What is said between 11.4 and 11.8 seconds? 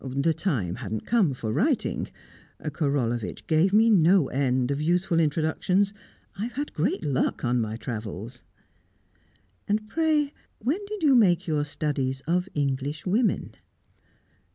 your